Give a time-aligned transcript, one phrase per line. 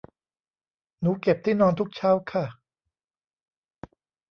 [1.01, 2.45] หนูเก็บที่นอนทุกเช้าค่ะ